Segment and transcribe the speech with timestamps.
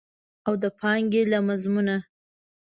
[0.47, 1.95] او د پانګې له مضمونه.